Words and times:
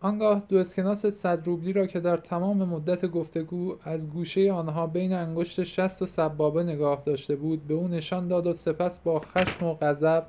آنگاه 0.00 0.42
دو 0.48 0.56
اسکناس 0.56 1.06
صد 1.06 1.46
روبلی 1.46 1.72
را 1.72 1.86
که 1.86 2.00
در 2.00 2.16
تمام 2.16 2.56
مدت 2.56 3.06
گفتگو 3.06 3.76
از 3.84 4.10
گوشه 4.10 4.52
آنها 4.52 4.86
بین 4.86 5.12
انگشت 5.12 5.64
شست 5.64 6.02
و 6.02 6.06
سبابه 6.06 6.62
نگاه 6.62 7.02
داشته 7.06 7.36
بود 7.36 7.66
به 7.66 7.74
او 7.74 7.88
نشان 7.88 8.28
داد 8.28 8.46
و 8.46 8.54
سپس 8.54 9.00
با 9.00 9.20
خشم 9.20 9.66
و 9.66 9.74
غضب 9.74 10.26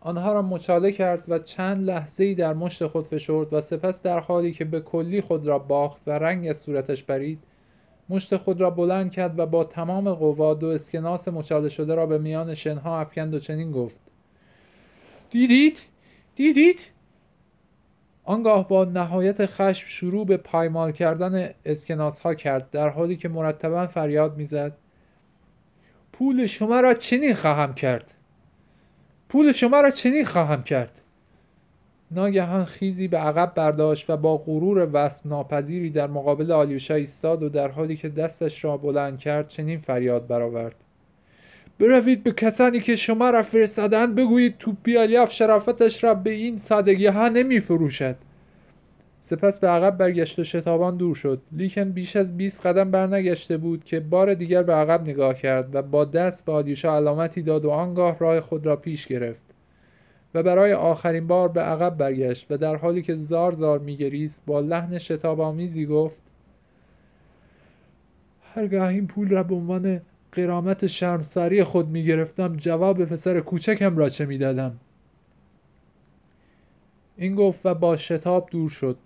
آنها 0.00 0.32
را 0.32 0.42
مچاله 0.42 0.92
کرد 0.92 1.24
و 1.28 1.38
چند 1.38 1.84
لحظه 1.84 2.24
ای 2.24 2.34
در 2.34 2.54
مشت 2.54 2.86
خود 2.86 3.06
فشرد 3.06 3.52
و 3.52 3.60
سپس 3.60 4.02
در 4.02 4.20
حالی 4.20 4.52
که 4.52 4.64
به 4.64 4.80
کلی 4.80 5.20
خود 5.20 5.46
را 5.46 5.58
باخت 5.58 6.02
و 6.06 6.10
رنگ 6.10 6.48
از 6.48 6.56
صورتش 6.58 7.02
برید 7.02 7.38
مشت 8.08 8.36
خود 8.36 8.60
را 8.60 8.70
بلند 8.70 9.10
کرد 9.10 9.38
و 9.38 9.46
با 9.46 9.64
تمام 9.64 10.14
قوا 10.14 10.54
دو 10.54 10.66
اسکناس 10.66 11.28
مچاله 11.28 11.68
شده 11.68 11.94
را 11.94 12.06
به 12.06 12.18
میان 12.18 12.54
شنها 12.54 13.00
افکند 13.00 13.34
و 13.34 13.38
چنین 13.38 13.72
گفت 13.72 13.96
دیدید؟ 15.30 15.78
دیدید؟ 16.36 16.80
آنگاه 18.28 18.68
با 18.68 18.84
نهایت 18.84 19.46
خشم 19.46 19.86
شروع 19.86 20.26
به 20.26 20.36
پایمال 20.36 20.92
کردن 20.92 21.50
اسکناس 21.64 22.20
ها 22.20 22.34
کرد 22.34 22.70
در 22.70 22.88
حالی 22.88 23.16
که 23.16 23.28
مرتبا 23.28 23.86
فریاد 23.86 24.36
می‌زد. 24.36 24.72
پول 26.12 26.46
شما 26.46 26.80
را 26.80 26.94
چنین 26.94 27.34
خواهم 27.34 27.74
کرد. 27.74 28.14
پول 29.28 29.52
شما 29.52 29.80
را 29.80 29.90
چنین 29.90 30.24
خواهم 30.24 30.62
کرد. 30.62 31.00
ناگهان 32.10 32.64
خیزی 32.64 33.08
به 33.08 33.18
عقب 33.18 33.52
برداشت 33.54 34.10
و 34.10 34.16
با 34.16 34.36
غرور 34.36 34.88
وصف 34.92 35.26
ناپذیری 35.26 35.90
در 35.90 36.06
مقابل 36.06 36.52
آلیوشا 36.52 36.94
ایستاد 36.94 37.42
و 37.42 37.48
در 37.48 37.68
حالی 37.68 37.96
که 37.96 38.08
دستش 38.08 38.64
را 38.64 38.76
بلند 38.76 39.18
کرد 39.18 39.48
چنین 39.48 39.78
فریاد 39.80 40.26
برآورد. 40.26 40.76
بروید 41.78 42.22
به 42.22 42.32
کسانی 42.32 42.80
که 42.80 42.96
شما 42.96 43.30
را 43.30 43.42
فرستادند 43.42 44.14
بگویید 44.14 44.58
توپی 44.58 44.96
الیاف 44.96 45.32
شرافتش 45.32 46.04
را 46.04 46.14
به 46.14 46.30
این 46.30 46.56
سادگی 46.56 47.06
ها 47.06 47.28
نمی 47.28 47.60
فروشد 47.60 48.16
سپس 49.20 49.58
به 49.58 49.68
عقب 49.68 49.96
برگشت 49.96 50.38
و 50.38 50.44
شتابان 50.44 50.96
دور 50.96 51.14
شد. 51.14 51.42
لیکن 51.52 51.90
بیش 51.90 52.16
از 52.16 52.36
20 52.36 52.66
قدم 52.66 52.90
برنگشته 52.90 53.56
بود 53.56 53.84
که 53.84 54.00
بار 54.00 54.34
دیگر 54.34 54.62
به 54.62 54.72
عقب 54.72 55.08
نگاه 55.08 55.34
کرد 55.34 55.74
و 55.74 55.82
با 55.82 56.04
دست 56.04 56.44
به 56.44 56.52
آلیوشا 56.52 56.96
علامتی 56.96 57.42
داد 57.42 57.64
و 57.64 57.70
آنگاه 57.70 58.18
راه 58.18 58.40
خود 58.40 58.66
را 58.66 58.76
پیش 58.76 59.06
گرفت 59.06 59.42
و 60.34 60.42
برای 60.42 60.72
آخرین 60.72 61.26
بار 61.26 61.48
به 61.48 61.60
عقب 61.60 61.96
برگشت 61.96 62.46
و 62.50 62.56
در 62.56 62.76
حالی 62.76 63.02
که 63.02 63.14
زار 63.14 63.52
زار 63.52 63.78
میگریست 63.78 64.42
با 64.46 64.60
لحن 64.60 64.98
شتاب 64.98 65.40
آمیزی 65.40 65.86
گفت 65.86 66.16
هرگاه 68.54 68.88
این 68.88 69.06
پول 69.06 69.28
را 69.28 69.42
به 69.42 69.54
عنوان 69.54 70.00
قرامت 70.32 70.86
شرمساری 70.86 71.64
خود 71.64 71.88
می‌گرفتم 71.88 72.56
جواب 72.56 73.04
پسر 73.04 73.40
کوچکم 73.40 73.96
را 73.96 74.08
چه 74.08 74.26
می‌دادم؟ 74.26 74.76
این 77.16 77.34
گفت 77.34 77.66
و 77.66 77.74
با 77.74 77.96
شتاب 77.96 78.48
دور 78.50 78.70
شد. 78.70 78.96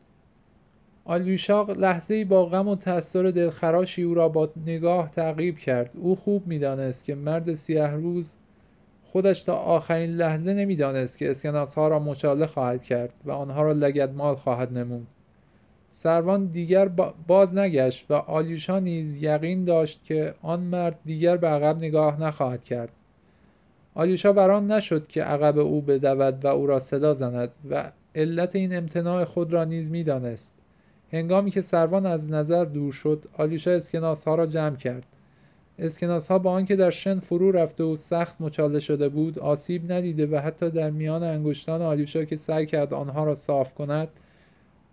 آلیوشاق 1.05 1.71
لحظه 1.71 2.25
با 2.25 2.47
غم 2.47 2.69
و 2.69 2.77
تأثیر 2.77 3.31
دلخراشی 3.31 4.03
او 4.03 4.15
را 4.15 4.29
با 4.29 4.51
نگاه 4.67 5.11
تعقیب 5.11 5.59
کرد. 5.59 5.91
او 5.95 6.17
خوب 6.17 6.47
می‌دانست 6.47 7.05
که 7.05 7.15
مرد 7.15 7.55
سیه 7.55 7.87
روز 7.87 8.35
خودش 9.05 9.45
تا 9.45 9.55
آخرین 9.55 10.11
لحظه 10.11 10.55
نمی‌دانست 10.55 11.19
که 11.19 11.31
اسکناس 11.31 11.75
ها 11.75 11.89
را 11.89 11.99
مچاله 11.99 12.47
خواهد 12.47 12.85
کرد 12.85 13.13
و 13.25 13.31
آنها 13.31 13.63
را 13.63 13.73
لگدمال 13.73 14.35
خواهد 14.35 14.79
نمود. 14.79 15.07
سروان 15.91 16.47
دیگر 16.47 16.89
باز 17.27 17.57
نگشت 17.57 18.11
و 18.11 18.15
آلیوشا 18.15 18.79
نیز 18.79 19.23
یقین 19.23 19.65
داشت 19.65 20.05
که 20.05 20.35
آن 20.43 20.61
مرد 20.61 20.99
دیگر 21.05 21.37
به 21.37 21.49
عقب 21.49 21.77
نگاه 21.77 22.23
نخواهد 22.23 22.65
کرد. 22.65 22.89
آلیوشا 23.95 24.33
بران 24.33 24.73
نشد 24.73 25.07
که 25.07 25.23
عقب 25.23 25.59
او 25.59 25.81
بدود 25.81 26.45
و 26.45 26.49
او 26.49 26.67
را 26.67 26.79
صدا 26.79 27.15
زند 27.15 27.51
و 27.71 27.93
علت 28.15 28.57
این 28.57 28.77
امتناع 28.77 29.25
خود 29.25 29.53
را 29.53 29.65
نیز 29.65 29.91
می‌دانست. 29.91 30.62
هنگامی 31.13 31.51
که 31.51 31.61
سروان 31.61 32.07
از 32.07 32.31
نظر 32.31 32.65
دور 32.65 32.93
شد 32.93 33.25
آلیوشا 33.39 33.71
اسکناس 33.71 34.25
ها 34.25 34.35
را 34.35 34.47
جمع 34.47 34.77
کرد. 34.77 35.07
اسکناس 35.79 36.29
ها 36.29 36.39
با 36.39 36.53
آنکه 36.53 36.77
در 36.77 36.91
شن 36.91 37.19
فرو 37.19 37.53
رفته 37.53 37.85
و 37.85 37.97
سخت 37.97 38.41
مچاله 38.41 38.81
شده 38.81 39.09
بود 39.09 39.39
آسیب 39.39 39.93
ندیده 39.93 40.27
و 40.27 40.37
حتی 40.37 40.71
در 40.71 40.91
میان 40.91 41.23
انگشتان 41.23 41.83
آلیوشا 41.83 42.25
که 42.25 42.37
سعی 42.37 42.67
کرد 42.67 42.95
آنها 42.95 43.25
را 43.25 43.35
صاف 43.35 43.75
کند 43.75 44.09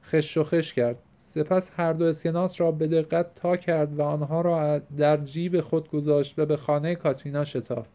خش 0.04 0.38
و 0.38 0.44
خش 0.44 0.74
کرد. 0.74 0.96
سپس 1.16 1.72
هر 1.76 1.94
دو 1.94 2.06
اسکناس 2.06 2.62
را 2.62 2.72
به 2.72 2.88
دقت 2.88 3.36
تا 3.36 3.58
کرد 3.58 4.00
و 4.00 4.02
آنها 4.02 4.42
را 4.42 4.80
در 4.80 5.18
جیب 5.18 5.62
خود 5.62 5.92
گذاشت 5.92 6.40
و 6.40 6.46
به 6.46 6.58
خانه 6.58 6.96
کاترینا 6.96 7.46
شتافت 7.46 7.90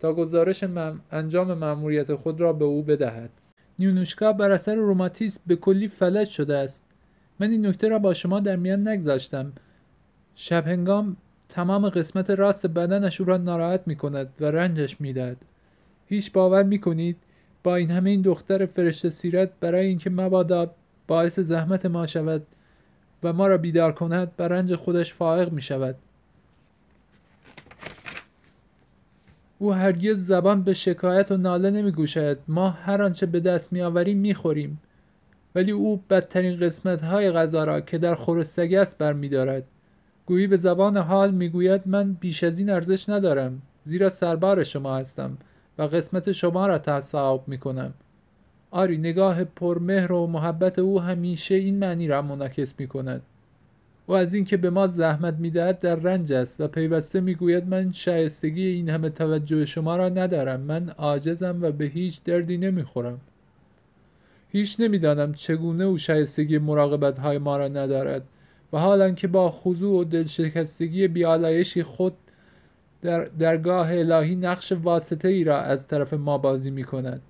تا 0.00 0.12
گزارش 0.12 0.64
انجام 1.10 1.54
مأموریت 1.54 2.14
خود 2.14 2.40
را 2.40 2.52
به 2.52 2.64
او 2.64 2.82
بدهد. 2.82 3.30
نیونوشکا 3.78 4.32
بر 4.32 4.50
اثر 4.50 4.74
روماتیسم 4.74 5.40
به 5.46 5.56
کلی 5.56 5.88
فلج 5.88 6.28
شده 6.28 6.56
است. 6.56 6.85
من 7.40 7.50
این 7.50 7.66
نکته 7.66 7.88
را 7.88 7.98
با 7.98 8.14
شما 8.14 8.40
در 8.40 8.56
میان 8.56 8.88
نگذاشتم. 8.88 9.52
شب 10.34 10.66
هنگام 10.66 11.16
تمام 11.48 11.88
قسمت 11.88 12.30
راست 12.30 12.66
بدنش 12.66 13.20
او 13.20 13.26
را 13.26 13.36
ناراحت 13.36 13.80
می 13.86 13.96
کند 13.96 14.28
و 14.40 14.44
رنجش 14.44 15.00
می‌دهد. 15.00 15.36
هیچ 16.08 16.32
باور 16.32 16.62
می 16.62 16.78
کنید 16.78 17.16
با 17.62 17.76
این 17.76 17.90
همه 17.90 18.10
این 18.10 18.22
دختر 18.22 18.66
فرشته 18.66 19.10
سیرت 19.10 19.50
برای 19.60 19.86
اینکه 19.86 20.10
مبادا 20.10 20.70
باعث 21.06 21.40
زحمت 21.40 21.86
ما 21.86 22.06
شود 22.06 22.46
و 23.22 23.32
ما 23.32 23.46
را 23.46 23.58
بیدار 23.58 23.92
کند 23.92 24.36
بر 24.36 24.48
رنج 24.48 24.74
خودش 24.74 25.14
فائق 25.14 25.52
می 25.52 25.62
شود 25.62 25.94
او 29.58 29.72
هرگز 29.72 30.26
زبان 30.26 30.62
به 30.62 30.74
شکایت 30.74 31.32
و 31.32 31.36
ناله 31.36 31.70
نمی 31.70 31.90
گوشد 31.90 32.38
ما 32.48 32.70
هر 32.70 33.02
آنچه 33.02 33.26
به 33.26 33.40
دست 33.40 33.72
می 33.72 33.82
آوریم 33.82 34.18
می 34.18 34.34
خوریم 34.34 34.80
ولی 35.56 35.70
او 35.70 36.02
بدترین 36.10 36.60
قسمت 36.60 37.02
های 37.02 37.30
غذا 37.30 37.64
را 37.64 37.80
که 37.80 37.98
در 37.98 38.14
خورستگی 38.14 38.76
است 38.76 38.98
بر 38.98 39.12
می 39.12 39.28
دارد 39.28 39.64
گویی 40.26 40.46
به 40.46 40.56
زبان 40.56 40.96
حال 40.96 41.30
می‌گوید 41.30 41.82
من 41.86 42.12
بیش 42.12 42.44
از 42.44 42.58
این 42.58 42.70
ارزش 42.70 43.08
ندارم 43.08 43.62
زیرا 43.84 44.10
سربار 44.10 44.64
شما 44.64 44.96
هستم 44.96 45.38
و 45.78 45.82
قسمت 45.82 46.32
شما 46.32 46.66
را 46.66 46.78
تصاحب 46.78 47.40
می 47.46 47.58
کنم 47.58 47.94
آری 48.70 48.98
نگاه 48.98 49.44
پرمهر 49.44 50.12
و 50.12 50.26
محبت 50.26 50.78
او 50.78 51.00
همیشه 51.00 51.54
این 51.54 51.78
معنی 51.78 52.08
را 52.08 52.22
منعکس 52.22 52.74
می 52.78 52.86
کند 52.86 53.22
او 54.06 54.14
از 54.14 54.34
اینکه 54.34 54.56
به 54.56 54.70
ما 54.70 54.86
زحمت 54.86 55.34
می‌دهد 55.34 55.80
در 55.80 55.96
رنج 55.96 56.32
است 56.32 56.60
و 56.60 56.68
پیوسته 56.68 57.20
می‌گوید 57.20 57.68
من 57.68 57.92
شایستگی 57.92 58.66
این 58.66 58.88
همه 58.88 59.10
توجه 59.10 59.64
شما 59.64 59.96
را 59.96 60.08
ندارم 60.08 60.60
من 60.60 60.88
عاجزم 60.88 61.58
و 61.60 61.72
به 61.72 61.84
هیچ 61.84 62.22
دردی 62.24 62.58
نمی‌خورم. 62.58 63.20
هیچ 64.56 64.76
نمی‌دانم 64.80 65.34
چگونه 65.34 65.84
او 65.84 65.98
شایستگی 65.98 66.58
مراقبت 66.58 67.18
های 67.18 67.38
ما 67.38 67.56
را 67.56 67.68
ندارد 67.68 68.22
و 68.72 68.78
حالا 68.78 69.10
که 69.10 69.28
با 69.28 69.50
خضوع 69.50 70.00
و 70.00 70.04
دلشکستگی 70.04 71.08
بیالایشی 71.08 71.82
خود 71.82 72.12
در 73.02 73.24
درگاه 73.24 73.92
الهی 73.92 74.34
نقش 74.34 74.72
واسطه 74.72 75.28
ای 75.28 75.44
را 75.44 75.60
از 75.60 75.88
طرف 75.88 76.12
ما 76.12 76.38
بازی 76.38 76.70
می 76.70 76.84
کند 76.84 77.22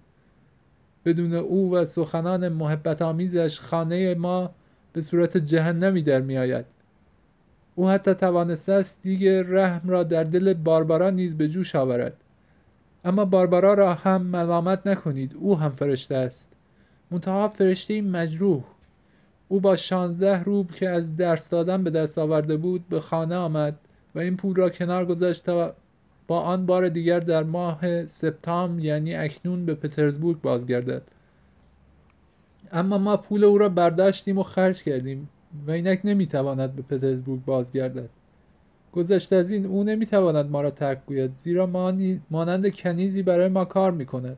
بدون 1.04 1.34
او 1.34 1.74
و 1.74 1.84
سخنان 1.84 2.48
محبت 2.48 3.02
آمیزش 3.02 3.60
خانه 3.60 4.14
ما 4.14 4.50
به 4.92 5.00
صورت 5.00 5.36
جهنمی 5.36 6.02
در 6.02 6.20
می 6.20 6.38
آید 6.38 6.64
او 7.74 7.88
حتی 7.88 8.14
توانسته 8.14 8.72
است 8.72 9.02
دیگه 9.02 9.42
رحم 9.42 9.88
را 9.90 10.02
در 10.02 10.24
دل 10.24 10.54
باربارا 10.54 11.10
نیز 11.10 11.36
به 11.36 11.48
جوش 11.48 11.74
آورد. 11.74 12.16
اما 13.04 13.24
باربارا 13.24 13.74
را 13.74 13.94
هم 13.94 14.22
ملامت 14.22 14.86
نکنید 14.86 15.34
او 15.34 15.58
هم 15.58 15.70
فرشته 15.70 16.14
است. 16.14 16.55
منتها 17.10 17.48
فرشته 17.48 18.02
مجروح. 18.02 18.64
او 19.48 19.60
با 19.60 19.76
شانزده 19.76 20.42
روب 20.42 20.70
که 20.70 20.88
از 20.88 21.16
درس 21.16 21.48
دادن 21.48 21.84
به 21.84 21.90
دست 21.90 22.18
آورده 22.18 22.56
بود 22.56 22.88
به 22.88 23.00
خانه 23.00 23.36
آمد 23.36 23.78
و 24.14 24.18
این 24.18 24.36
پول 24.36 24.56
را 24.56 24.70
کنار 24.70 25.06
گذاشت 25.06 25.44
تا 25.44 25.74
با 26.26 26.40
آن 26.40 26.66
بار 26.66 26.88
دیگر 26.88 27.20
در 27.20 27.42
ماه 27.42 28.06
سپتامبر 28.06 28.84
یعنی 28.84 29.14
اکنون 29.14 29.66
به 29.66 29.74
پترزبورگ 29.74 30.40
بازگردد. 30.40 31.02
اما 32.72 32.98
ما 32.98 33.16
پول 33.16 33.44
او 33.44 33.58
را 33.58 33.68
برداشتیم 33.68 34.38
و 34.38 34.42
خرج 34.42 34.82
کردیم 34.82 35.28
و 35.66 35.70
اینک 35.70 36.00
نمی‌تواند 36.04 36.76
به 36.76 36.82
پترزبورگ 36.82 37.44
بازگردد. 37.44 38.08
گذشته 38.92 39.36
از 39.36 39.50
این 39.50 39.66
او 39.66 39.84
نمی‌تواند 39.84 40.50
ما 40.50 40.60
را 40.60 40.70
ترک 40.70 40.98
گوید 41.06 41.34
زیرا 41.34 41.66
ما 41.66 41.92
مانند 42.30 42.74
کنیزی 42.74 43.22
برای 43.22 43.48
ما 43.48 43.64
کار 43.64 43.92
می‌کند. 43.92 44.36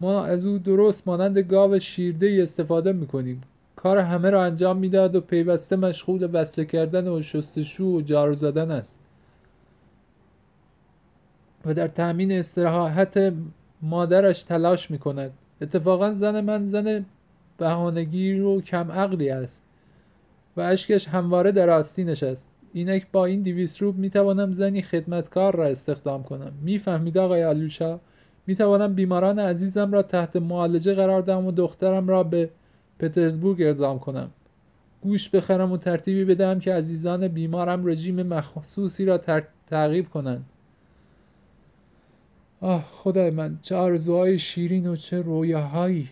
ما 0.00 0.24
از 0.24 0.46
او 0.46 0.58
درست 0.58 1.08
مانند 1.08 1.38
گاو 1.38 1.78
شیرده 1.78 2.38
استفاده 2.42 2.92
می‌کنیم. 2.92 3.42
کار 3.76 3.98
همه 3.98 4.30
را 4.30 4.44
انجام 4.44 4.76
می‌داد 4.76 5.16
و 5.16 5.20
پیوسته 5.20 5.76
مشغول 5.76 6.28
وصله 6.32 6.64
کردن 6.64 7.08
و 7.08 7.22
شستشو 7.22 7.84
و 7.84 8.00
جارو 8.00 8.34
زدن 8.34 8.70
است. 8.70 8.98
و 11.64 11.74
در 11.74 11.88
تأمین 11.88 12.32
استراحت 12.32 13.32
مادرش 13.82 14.42
تلاش 14.42 14.90
می 14.90 14.98
کند 14.98 15.30
اتفاقا 15.60 16.12
زن 16.12 16.40
من 16.40 16.64
زن 16.64 17.04
بهانگیر 17.58 18.42
و 18.42 18.60
کم 18.60 18.92
عقلی 18.92 19.30
است 19.30 19.62
و 20.56 20.60
اشکش 20.60 21.08
همواره 21.08 21.52
در 21.52 21.70
آستینش 21.70 22.22
است 22.22 22.50
اینک 22.72 23.06
با 23.12 23.24
این 23.24 23.42
دیویس 23.42 23.82
روب 23.82 23.98
می 23.98 24.10
توانم 24.10 24.52
زنی 24.52 24.82
خدمتکار 24.82 25.56
را 25.56 25.66
استخدام 25.66 26.22
کنم. 26.22 26.52
می‌فهمید 26.62 27.18
آقای 27.18 27.44
آلوشا؟ 27.44 27.98
می 28.48 28.54
توانم 28.54 28.94
بیماران 28.94 29.38
عزیزم 29.38 29.92
را 29.92 30.02
تحت 30.02 30.36
معالجه 30.36 30.94
قرار 30.94 31.22
دهم 31.22 31.46
و 31.46 31.52
دخترم 31.52 32.08
را 32.08 32.22
به 32.22 32.50
پترزبورگ 32.98 33.62
ارزام 33.62 33.98
کنم. 33.98 34.30
گوش 35.02 35.28
بخرم 35.28 35.72
و 35.72 35.76
ترتیبی 35.76 36.24
بدم 36.24 36.60
که 36.60 36.74
عزیزان 36.74 37.28
بیمارم 37.28 37.86
رژیم 37.86 38.22
مخصوصی 38.22 39.04
را 39.04 39.18
تعقیب 39.66 40.08
کنند. 40.08 40.44
آه 42.60 42.84
خدای 42.92 43.30
من 43.30 43.58
چه 43.62 43.76
آرزوهای 43.76 44.38
شیرین 44.38 44.86
و 44.86 44.96
چه 44.96 45.22
رویاهایی. 45.22 46.08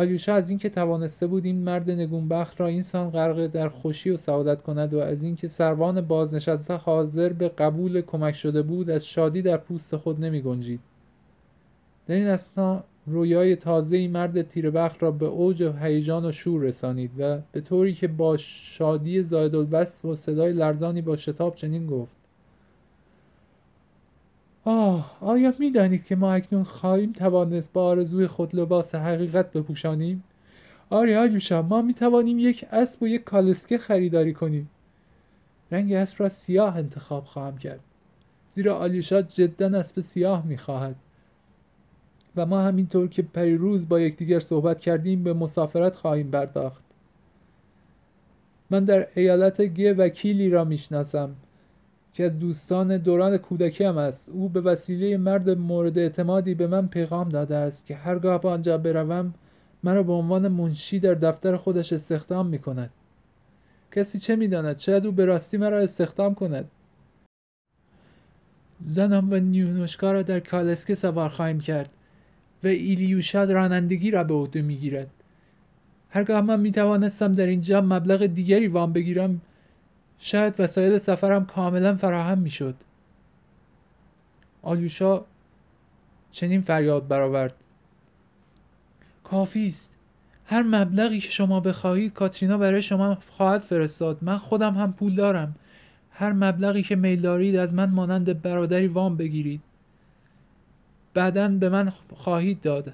آلیوشا 0.00 0.34
از 0.34 0.50
اینکه 0.50 0.68
توانسته 0.68 1.26
بود 1.26 1.44
این 1.44 1.58
مرد 1.58 1.90
نگونبخت 1.90 2.60
را 2.60 2.66
اینسان 2.66 3.10
غرق 3.10 3.46
در 3.46 3.68
خوشی 3.68 4.10
و 4.10 4.16
سعادت 4.16 4.62
کند 4.62 4.94
و 4.94 4.98
از 4.98 5.22
اینکه 5.22 5.48
سروان 5.48 6.00
بازنشسته 6.00 6.74
حاضر 6.74 7.32
به 7.32 7.48
قبول 7.48 8.00
کمک 8.00 8.34
شده 8.34 8.62
بود 8.62 8.90
از 8.90 9.06
شادی 9.06 9.42
در 9.42 9.56
پوست 9.56 9.96
خود 9.96 10.24
نمی 10.24 10.40
گنجید. 10.40 10.80
در 12.06 12.14
این 12.14 12.26
اسنا 12.26 12.84
رویای 13.06 13.56
تازه 13.56 14.08
مرد 14.08 14.42
تیربخت 14.42 15.02
را 15.02 15.10
به 15.10 15.26
اوج 15.26 15.62
هیجان 15.62 16.24
و 16.24 16.32
شور 16.32 16.62
رسانید 16.62 17.10
و 17.18 17.38
به 17.52 17.60
طوری 17.60 17.94
که 17.94 18.08
با 18.08 18.36
شادی 18.36 19.22
زاید 19.22 19.54
الوصف 19.54 20.04
و 20.04 20.16
صدای 20.16 20.52
لرزانی 20.52 21.02
با 21.02 21.16
شتاب 21.16 21.54
چنین 21.54 21.86
گفت 21.86 22.19
آه 24.64 25.16
آیا 25.20 25.54
می‌دانید 25.58 26.04
که 26.04 26.16
ما 26.16 26.32
اکنون 26.32 26.64
خواهیم 26.64 27.12
توانست 27.12 27.72
با 27.72 27.84
آرزوی 27.84 28.26
خود 28.26 28.56
لباس 28.56 28.94
حقیقت 28.94 29.52
بپوشانیم؟ 29.52 30.24
آره 30.90 31.18
آلیوشا 31.18 31.62
ما 31.62 31.82
می 31.82 31.94
توانیم 31.94 32.38
یک 32.38 32.64
اسب 32.72 33.02
و 33.02 33.08
یک 33.08 33.24
کالسکه 33.24 33.78
خریداری 33.78 34.32
کنیم. 34.32 34.70
رنگ 35.70 35.92
اسب 35.92 36.22
را 36.22 36.28
سیاه 36.28 36.76
انتخاب 36.76 37.24
خواهم 37.24 37.58
کرد. 37.58 37.80
زیرا 38.48 38.78
آلیوشا 38.78 39.22
جدا 39.22 39.78
اسب 39.78 40.00
سیاه 40.00 40.46
می 40.46 40.58
خواهد 40.58 40.96
و 42.36 42.46
ما 42.46 42.62
همینطور 42.62 43.08
که 43.08 43.22
پریروز 43.22 43.88
با 43.88 44.00
یکدیگر 44.00 44.40
صحبت 44.40 44.80
کردیم 44.80 45.24
به 45.24 45.32
مسافرت 45.32 45.96
خواهیم 45.96 46.30
پرداخت. 46.30 46.82
من 48.70 48.84
در 48.84 49.06
ایالت 49.14 49.60
گه 49.60 49.92
وکیلی 49.92 50.50
را 50.50 50.64
می‌شناسم. 50.64 51.34
که 52.14 52.24
از 52.24 52.38
دوستان 52.38 52.96
دوران 52.96 53.36
کودکی 53.36 53.84
هم 53.84 53.98
است 53.98 54.28
او 54.28 54.48
به 54.48 54.60
وسیله 54.60 55.16
مرد 55.16 55.50
مورد 55.50 55.98
اعتمادی 55.98 56.54
به 56.54 56.66
من 56.66 56.86
پیغام 56.88 57.28
داده 57.28 57.56
است 57.56 57.86
که 57.86 57.94
هرگاه 57.94 58.40
به 58.40 58.48
آنجا 58.48 58.78
بروم 58.78 59.34
مرا 59.84 60.02
به 60.02 60.12
عنوان 60.12 60.48
منشی 60.48 61.00
در 61.00 61.14
دفتر 61.14 61.56
خودش 61.56 61.92
استخدام 61.92 62.46
می 62.46 62.58
کند 62.58 62.90
کسی 63.92 64.18
چه 64.18 64.36
می‌داند؟ 64.36 64.78
شاید 64.78 65.06
او 65.06 65.12
به 65.12 65.24
راستی 65.24 65.56
مرا 65.56 65.78
استخدام 65.78 66.34
کند. 66.34 66.70
زنم 68.86 69.32
و 69.32 69.36
نیونوشکا 69.36 70.12
را 70.12 70.22
در 70.22 70.40
کالسکه 70.40 70.94
سوار 70.94 71.28
خواهیم 71.28 71.60
کرد 71.60 71.90
و 72.64 72.66
ایلیوشاد 72.66 73.50
رانندگی 73.52 74.10
را 74.10 74.24
به 74.24 74.34
عهده 74.34 74.62
می‌گیرد. 74.62 75.10
هرگاه 76.10 76.40
من 76.40 76.60
می 76.60 76.72
توانستم 76.72 77.32
در 77.32 77.46
اینجا 77.46 77.80
مبلغ 77.80 78.26
دیگری 78.26 78.68
وام 78.68 78.92
بگیرم 78.92 79.40
شاید 80.20 80.60
وسایل 80.60 80.98
سفرم 80.98 81.46
کاملا 81.46 81.96
فراهم 81.96 82.38
می‌شد. 82.38 82.74
آلیوشا 84.62 85.20
چنین 86.32 86.60
فریاد 86.60 87.08
برآورد. 87.08 87.54
کافی 89.24 89.66
است. 89.66 89.90
هر 90.46 90.62
مبلغی 90.62 91.20
که 91.20 91.30
شما 91.30 91.60
بخواهید 91.60 92.12
کاترینا 92.12 92.58
برای 92.58 92.82
شما 92.82 93.18
خواهد 93.36 93.60
فرستاد. 93.60 94.18
من 94.22 94.38
خودم 94.38 94.74
هم 94.74 94.92
پول 94.92 95.14
دارم. 95.14 95.54
هر 96.12 96.32
مبلغی 96.32 96.82
که 96.82 96.96
میل 96.96 97.20
دارید 97.20 97.56
از 97.56 97.74
من 97.74 97.90
مانند 97.90 98.42
برادری 98.42 98.86
وام 98.86 99.16
بگیرید. 99.16 99.60
بعدا 101.14 101.48
به 101.48 101.68
من 101.68 101.92
خواهید 102.16 102.60
داد. 102.60 102.92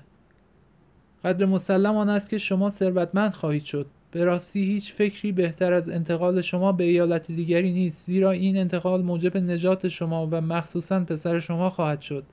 قدر 1.25 1.47
مسلم 1.47 1.97
آن 1.97 2.09
است 2.09 2.31
که 2.31 2.39
شما 2.39 2.71
ثروتمند 2.71 3.33
خواهید 3.33 3.65
شد. 3.65 3.87
به 4.17 4.25
راستی 4.25 4.65
هیچ 4.65 4.93
فکری 4.93 5.33
بهتر 5.33 5.73
از 5.73 5.89
انتقال 5.89 6.41
شما 6.41 6.73
به 6.73 6.85
ایالت 6.85 7.27
دیگری 7.27 7.73
نیست 7.73 8.07
زیرا 8.07 8.31
این 8.31 8.57
انتقال 8.57 9.03
موجب 9.03 9.37
نجات 9.37 9.89
شما 9.89 10.27
و 10.27 10.41
مخصوصا 10.41 11.01
پسر 11.01 11.41
شما 11.41 11.71
خواهد 11.71 12.01
شد. 12.01 12.25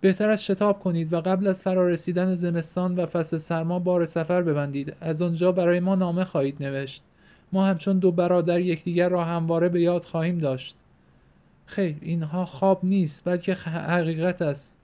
بهتر 0.00 0.30
از 0.30 0.44
شتاب 0.44 0.80
کنید 0.80 1.12
و 1.12 1.20
قبل 1.20 1.46
از 1.46 1.62
فرارسیدن 1.62 2.34
زمستان 2.34 2.96
و 2.96 3.06
فصل 3.06 3.38
سرما 3.38 3.78
بار 3.78 4.06
سفر 4.06 4.42
ببندید. 4.42 4.96
از 5.00 5.22
آنجا 5.22 5.52
برای 5.52 5.80
ما 5.80 5.94
نامه 5.94 6.24
خواهید 6.24 6.56
نوشت. 6.62 7.02
ما 7.52 7.66
همچون 7.66 7.98
دو 7.98 8.12
برادر 8.12 8.60
یکدیگر 8.60 9.08
را 9.08 9.24
همواره 9.24 9.68
به 9.68 9.80
یاد 9.80 10.04
خواهیم 10.04 10.38
داشت. 10.38 10.76
خیر 11.66 11.96
اینها 12.00 12.44
خواب 12.44 12.80
نیست 12.82 13.22
بلکه 13.24 13.54
حقیقت 13.54 14.42
است. 14.42 14.76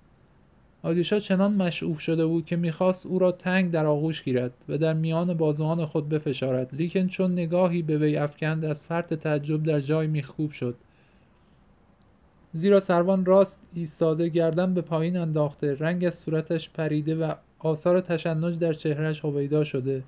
آلیوشا 0.82 1.20
چنان 1.20 1.54
مشعوف 1.54 2.00
شده 2.00 2.26
بود 2.26 2.46
که 2.46 2.56
می‌خواست 2.56 3.06
او 3.06 3.18
را 3.18 3.32
تنگ 3.32 3.70
در 3.70 3.86
آغوش 3.86 4.22
گیرد 4.22 4.52
و 4.68 4.78
در 4.78 4.92
میان 4.92 5.34
بازوان 5.34 5.86
خود 5.86 6.08
بفشارد. 6.08 6.68
لیکن 6.72 7.06
چون 7.06 7.32
نگاهی 7.32 7.82
به 7.82 7.98
وی 7.98 8.16
افکند 8.16 8.64
از 8.64 8.86
فرط 8.86 9.14
تعجب 9.14 9.62
در 9.62 9.80
جای 9.80 10.06
میخکوب 10.06 10.50
شد. 10.50 10.74
زیرا 12.52 12.80
سروان 12.80 13.24
راست 13.24 13.62
ایستاده 13.74 14.28
گردن 14.28 14.74
به 14.74 14.80
پایین 14.80 15.16
انداخته 15.16 15.76
رنگ 15.78 16.04
از 16.04 16.14
صورتش 16.14 16.70
پریده 16.70 17.16
و 17.16 17.32
آثار 17.58 18.00
تشنج 18.00 18.58
در 18.58 18.72
چهرهش 18.72 19.24
هویدا 19.24 19.64
شده 19.64 20.02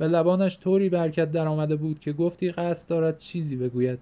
و 0.00 0.04
لبانش 0.04 0.58
طوری 0.58 0.88
برکت 0.88 1.32
در 1.32 1.46
آمده 1.46 1.76
بود 1.76 2.00
که 2.00 2.12
گفتی 2.12 2.50
قصد 2.50 2.88
دارد 2.88 3.18
چیزی 3.18 3.56
بگوید. 3.56 3.98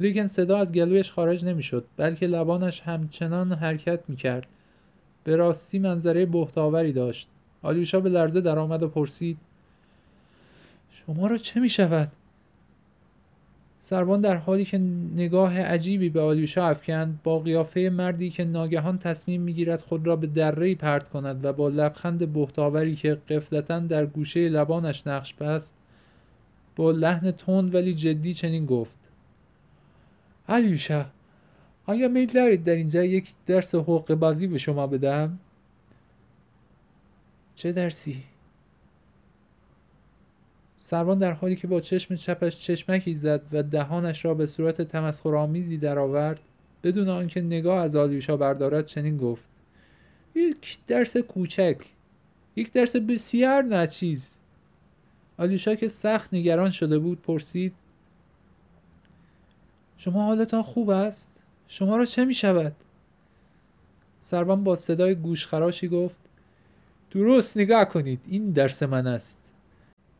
لیکن 0.00 0.26
صدا 0.26 0.58
از 0.58 0.72
گلویش 0.72 1.12
خارج 1.12 1.44
نمی‌شد 1.44 1.84
بلکه 1.96 2.26
لبانش 2.26 2.80
همچنان 2.80 3.52
حرکت 3.52 4.00
می‌کرد. 4.08 4.46
به 5.28 5.36
راستی 5.36 5.78
منظره 5.78 6.26
بهتاوری 6.26 6.92
داشت 6.92 7.28
آلیوشا 7.62 8.00
به 8.00 8.08
لرزه 8.08 8.40
درآمد 8.40 8.82
و 8.82 8.88
پرسید 8.88 9.38
شما 10.90 11.26
را 11.26 11.36
چه 11.36 11.60
می 11.60 11.68
شود؟ 11.68 12.12
سروان 13.80 14.20
در 14.20 14.36
حالی 14.36 14.64
که 14.64 14.78
نگاه 15.16 15.60
عجیبی 15.60 16.08
به 16.08 16.20
آلیوشا 16.20 16.68
افکند 16.68 17.20
با 17.24 17.38
قیافه 17.38 17.90
مردی 17.92 18.30
که 18.30 18.44
ناگهان 18.44 18.98
تصمیم 18.98 19.40
می‌گیرد 19.40 19.80
خود 19.80 20.06
را 20.06 20.16
به 20.16 20.26
دره 20.26 20.74
پرت 20.74 21.08
کند 21.08 21.44
و 21.44 21.52
با 21.52 21.68
لبخند 21.68 22.32
بهتاوری 22.32 22.96
که 22.96 23.18
قفلتا 23.28 23.78
در 23.78 24.06
گوشه 24.06 24.48
لبانش 24.48 25.06
نقش 25.06 25.34
بست 25.34 25.74
با 26.76 26.90
لحن 26.90 27.30
تند 27.30 27.74
ولی 27.74 27.94
جدی 27.94 28.34
چنین 28.34 28.66
گفت 28.66 28.98
آلیوشا 30.48 31.06
آیا 31.88 32.08
میل 32.08 32.32
دارید 32.32 32.64
در 32.64 32.72
اینجا 32.72 33.04
یک 33.04 33.32
درس 33.46 33.74
حقوق 33.74 34.14
بازی 34.14 34.46
به 34.46 34.58
شما 34.58 34.86
بدم؟ 34.86 35.38
چه 37.54 37.72
درسی؟ 37.72 38.22
سروان 40.78 41.18
در 41.18 41.32
حالی 41.32 41.56
که 41.56 41.66
با 41.66 41.80
چشم 41.80 42.14
چپش 42.14 42.58
چشمکی 42.58 43.14
زد 43.14 43.42
و 43.52 43.62
دهانش 43.62 44.24
را 44.24 44.34
به 44.34 44.46
صورت 44.46 44.82
تمسخرآمیزی 44.82 45.78
درآورد 45.78 46.40
بدون 46.82 47.08
آنکه 47.08 47.40
نگاه 47.40 47.82
از 47.82 47.96
آلیوشا 47.96 48.36
بردارد 48.36 48.86
چنین 48.86 49.16
گفت 49.16 49.44
یک 50.34 50.78
درس 50.86 51.16
کوچک 51.16 51.76
یک 52.56 52.72
درس 52.72 52.96
بسیار 52.96 53.62
نچیز 53.62 54.30
آلیوشا 55.38 55.74
که 55.74 55.88
سخت 55.88 56.34
نگران 56.34 56.70
شده 56.70 56.98
بود 56.98 57.22
پرسید 57.22 57.74
شما 59.98 60.24
حالتان 60.24 60.62
خوب 60.62 60.90
است 60.90 61.37
شما 61.68 61.96
را 61.96 62.04
چه 62.04 62.24
می 62.24 62.34
شود؟ 62.34 62.72
سروان 64.20 64.64
با 64.64 64.76
صدای 64.76 65.14
گوشخراشی 65.14 65.88
گفت 65.88 66.18
درست 67.10 67.56
نگاه 67.56 67.84
کنید 67.84 68.20
این 68.28 68.50
درس 68.50 68.82
من 68.82 69.06
است 69.06 69.38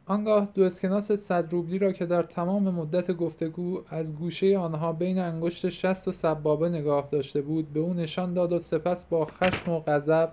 آنگاه 0.06 0.48
دو 0.54 0.62
اسکناس 0.62 1.12
صد 1.12 1.52
روبلی 1.52 1.78
را 1.78 1.92
که 1.92 2.06
در 2.06 2.22
تمام 2.22 2.62
مدت 2.62 3.10
گفتگو 3.10 3.82
از 3.88 4.16
گوشه 4.16 4.58
آنها 4.58 4.92
بین 4.92 5.18
انگشت 5.18 5.68
شست 5.68 6.08
و 6.08 6.12
سبابه 6.12 6.68
نگاه 6.68 7.08
داشته 7.12 7.40
بود 7.40 7.72
به 7.72 7.80
او 7.80 7.94
نشان 7.94 8.34
داد 8.34 8.52
و 8.52 8.58
سپس 8.60 9.04
با 9.04 9.24
خشم 9.24 9.72
و 9.72 9.80
غضب 9.80 10.32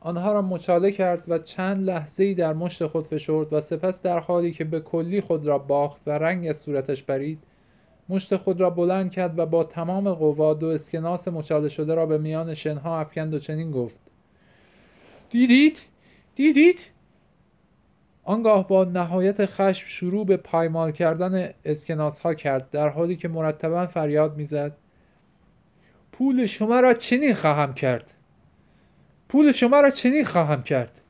آنها 0.00 0.32
را 0.32 0.42
مچاله 0.42 0.92
کرد 0.92 1.24
و 1.28 1.38
چند 1.38 1.84
لحظه 1.84 2.24
ای 2.24 2.34
در 2.34 2.52
مشت 2.52 2.86
خود 2.86 3.06
فشرد 3.06 3.52
و 3.52 3.60
سپس 3.60 4.02
در 4.02 4.20
حالی 4.20 4.52
که 4.52 4.64
به 4.64 4.80
کلی 4.80 5.20
خود 5.20 5.46
را 5.46 5.58
باخت 5.58 6.02
و 6.06 6.10
رنگ 6.10 6.48
از 6.48 6.56
صورتش 6.56 7.02
برید 7.02 7.38
مشت 8.08 8.36
خود 8.36 8.60
را 8.60 8.70
بلند 8.70 9.10
کرد 9.10 9.38
و 9.38 9.46
با 9.46 9.64
تمام 9.64 10.14
قوا 10.14 10.54
دو 10.54 10.66
اسکناس 10.66 11.28
مچاله 11.28 11.68
شده 11.68 11.94
را 11.94 12.06
به 12.06 12.18
میان 12.18 12.54
شنها 12.54 13.00
افکند 13.00 13.34
و 13.34 13.38
چنین 13.38 13.70
گفت 13.70 13.96
دیدید؟ 15.30 15.78
دیدید؟ 16.34 16.80
آنگاه 18.24 18.68
با 18.68 18.84
نهایت 18.84 19.46
خشم 19.46 19.86
شروع 19.86 20.26
به 20.26 20.36
پایمال 20.36 20.92
کردن 20.92 21.50
اسکناس 21.64 22.18
ها 22.18 22.34
کرد 22.34 22.70
در 22.70 22.88
حالی 22.88 23.16
که 23.16 23.28
مرتبا 23.28 23.86
فریاد 23.86 24.36
می‌زد 24.36 24.76
پول 26.12 26.46
شما 26.46 26.80
را 26.80 26.94
چنین 26.94 27.34
خواهم 27.34 27.74
کرد 27.74 28.14
پول 29.28 29.52
شما 29.52 29.80
را 29.80 29.90
چنین 29.90 30.24
خواهم 30.24 30.62
کرد 30.62 31.01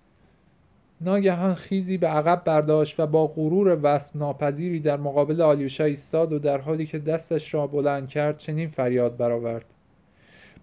ناگهان 1.05 1.55
خیزی 1.55 1.97
به 1.99 2.07
عقب 2.07 2.43
برداشت 2.45 3.01
و 3.01 3.07
با 3.07 3.27
غرور 3.27 3.79
وصف 3.83 4.17
ناپذیری 4.17 4.81
در 4.81 4.97
مقابل 4.97 5.41
آلیوشا 5.41 5.85
ایستاد 5.85 6.33
و 6.33 6.39
در 6.39 6.59
حالی 6.59 6.87
که 6.87 6.99
دستش 6.99 7.55
را 7.55 7.67
بلند 7.67 8.09
کرد 8.09 8.39
چنین 8.39 8.69
فریاد 8.69 9.17
برآورد. 9.17 9.65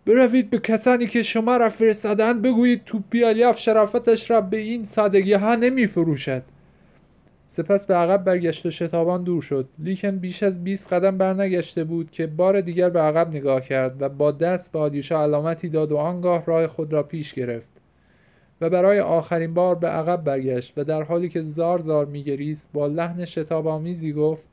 بروید 0.05 0.49
به 0.49 0.59
کسانی 0.59 1.07
که 1.07 1.23
شما 1.23 1.57
را 1.57 1.69
فرستادند 1.69 2.41
بگویید 2.41 2.83
تو 2.85 2.99
پیالیاف 3.09 3.59
شرافتش 3.59 4.31
را 4.31 4.41
به 4.41 4.57
این 4.57 4.83
سادگی 4.83 5.33
ها 5.33 5.55
نمی 5.55 5.87
فروشد 5.87 6.43
سپس 7.51 7.85
به 7.85 7.95
عقب 7.95 8.23
برگشت 8.23 8.65
و 8.65 8.71
شتابان 8.71 9.23
دور 9.23 9.41
شد. 9.41 9.69
لیکن 9.79 10.17
بیش 10.17 10.43
از 10.43 10.63
20 10.63 10.93
قدم 10.93 11.17
برنگشته 11.17 11.83
بود 11.83 12.11
که 12.11 12.27
بار 12.27 12.61
دیگر 12.61 12.89
به 12.89 12.99
عقب 12.99 13.35
نگاه 13.35 13.61
کرد 13.61 14.01
و 14.01 14.09
با 14.09 14.31
دست 14.31 14.71
به 14.71 14.79
آلیوشا 14.79 15.23
علامتی 15.23 15.69
داد 15.69 15.91
و 15.91 15.97
آنگاه 15.97 16.45
راه 16.45 16.67
خود 16.67 16.93
را 16.93 17.03
پیش 17.03 17.33
گرفت. 17.33 17.78
و 18.61 18.69
برای 18.69 18.99
آخرین 18.99 19.53
بار 19.53 19.75
به 19.75 19.87
عقب 19.87 20.23
برگشت 20.23 20.73
و 20.77 20.83
در 20.83 21.03
حالی 21.03 21.29
که 21.29 21.41
زار 21.41 21.79
زار 21.79 22.05
میگریست 22.05 22.69
با 22.73 22.87
لحن 22.87 23.25
شتاب 23.25 23.67
آمیزی 23.67 24.13
گفت 24.13 24.43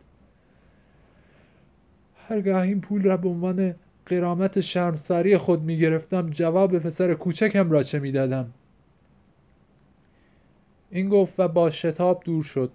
هرگاه 2.28 2.62
این 2.62 2.80
پول 2.80 3.02
را 3.02 3.16
به 3.16 3.28
عنوان 3.28 3.74
قرامت 4.06 4.60
شرمساری 4.60 5.38
خود 5.38 5.62
می‌گرفتم 5.62 6.30
جواب 6.30 6.78
پسر 6.78 7.14
کوچکم 7.14 7.70
را 7.70 7.82
چه 7.82 7.98
می‌دادم؟ 7.98 8.52
این 10.90 11.08
گفت 11.08 11.40
و 11.40 11.48
با 11.48 11.70
شتاب 11.70 12.22
دور 12.24 12.44
شد. 12.44 12.70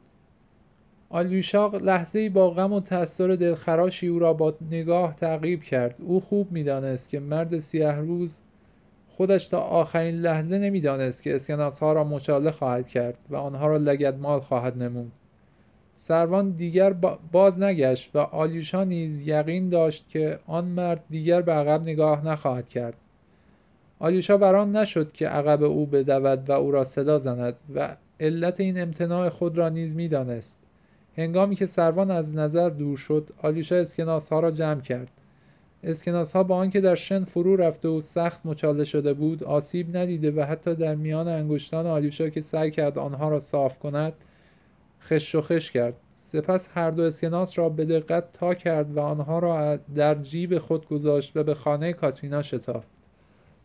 آلیوشا 1.10 1.68
لحظه 1.68 2.20
ای 2.20 2.30
با 2.30 2.50
غم 2.50 2.74
و 2.74 2.80
تأثیر 2.80 3.36
دلخراشی 3.36 4.08
او 4.08 4.20
را 4.20 4.34
با 4.34 4.54
نگاه 4.72 5.16
تعقیب 5.16 5.64
کرد. 5.64 5.96
او 6.00 6.20
خوب 6.22 6.52
می‌دانست 6.52 7.10
که 7.10 7.20
مرد 7.20 7.60
سیه 7.60 7.92
روز 7.92 8.40
خودش 9.18 9.48
تا 9.48 9.60
آخرین 9.60 10.16
لحظه 10.16 10.58
نمی‌دانست 10.58 11.24
که 11.24 11.36
اسکناس 11.36 11.80
ها 11.80 11.94
را 11.94 12.04
مچاله 12.04 12.52
خواهد 12.52 12.90
کرد 12.90 13.18
و 13.30 13.36
آنها 13.36 13.68
را 13.68 13.78
لگدمال 13.78 14.40
خواهد 14.40 14.84
نمود. 14.84 15.12
سروان 15.96 16.50
دیگر 16.50 16.94
باز 17.32 17.62
نگشت 17.62 18.16
و 18.16 18.20
آلیوشا 18.20 18.84
نیز 18.84 19.28
یقین 19.28 19.70
داشت 19.70 20.10
که 20.10 20.40
آن 20.48 20.66
مرد 20.66 21.04
دیگر 21.10 21.42
به 21.42 21.52
عقب 21.52 21.82
نگاه 21.82 22.26
نخواهد 22.26 22.70
کرد. 22.70 22.94
آلیوشا 24.00 24.38
بران 24.38 24.76
نشد 24.76 25.12
که 25.12 25.28
عقب 25.28 25.64
او 25.64 25.86
بدود 25.86 26.50
و 26.50 26.52
او 26.52 26.72
را 26.72 26.84
صدا 26.84 27.20
زند 27.20 27.56
و 27.76 27.96
علت 28.20 28.60
این 28.60 28.82
امتناع 28.82 29.30
خود 29.30 29.58
را 29.58 29.70
نیز 29.70 29.96
می‌دانست. 29.96 30.60
هنگامی 31.18 31.56
که 31.56 31.66
سروان 31.66 32.12
از 32.12 32.36
نظر 32.36 32.70
دور 32.70 32.98
شد 32.98 33.30
آلیوشا 33.42 33.76
اسکناس 33.76 34.30
ها 34.30 34.40
را 34.40 34.52
جمع 34.52 34.82
کرد. 34.82 35.08
اسکناس 35.84 36.34
ها 36.34 36.44
با 36.44 36.56
آنکه 36.56 36.82
در 36.82 36.96
شن 36.96 37.24
فرو 37.24 37.56
رفته 37.56 37.88
و 37.88 38.02
سخت 38.02 38.46
مچاله 38.46 38.84
شده 38.84 39.14
بود 39.14 39.44
آسیب 39.44 39.98
ندیده 39.98 40.32
و 40.32 40.42
حتی 40.42 40.76
در 40.76 40.96
میان 40.96 41.28
انگشتان 41.28 41.88
آلیوشا 41.88 42.30
که 42.30 42.42
سعی 42.42 42.72
کرد 42.72 42.98
آنها 42.98 43.30
را 43.30 43.40
صاف 43.40 43.80
کند 43.80 44.14
خش 45.02 45.36
و 45.36 45.42
خش 45.42 45.72
کرد. 45.72 45.94
سپس 46.14 46.70
هر 46.74 46.92
دو 46.92 47.04
اسکناس 47.04 47.60
را 47.60 47.70
به 47.70 47.86
دقت 47.86 48.34
تا 48.34 48.54
کرد 48.54 48.98
و 48.98 49.00
آنها 49.00 49.40
را 49.40 49.78
در 49.96 50.16
جیب 50.16 50.58
خود 50.58 50.88
گذاشت 50.88 51.38
و 51.38 51.44
به 51.44 51.54
خانه 51.54 51.94
کاترینا 51.94 52.42
شتافت 52.42 52.88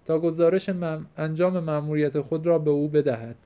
تا 0.07 0.19
گزارش 0.19 0.71
انجام 1.17 1.59
مأموریت 1.61 2.21
خود 2.21 2.47
را 2.47 2.59
به 2.59 2.71
او 2.71 2.89
بدهد. 2.89 3.37